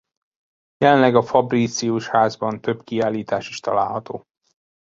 [0.77, 4.25] Jelenleg a Fabricius-házban több kiállítás is található.